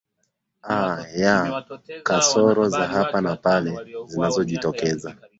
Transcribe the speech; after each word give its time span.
a 0.63 1.05
ya 1.15 1.61
kasoro 2.03 2.69
za 2.69 2.87
hapa 2.87 3.21
na 3.21 3.35
pale 3.35 3.77
zinazojitokeza 4.05 5.15